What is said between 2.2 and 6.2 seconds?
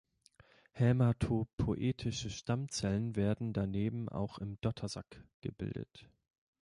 Stammzellen werden daneben auch im Dottersack gebildet.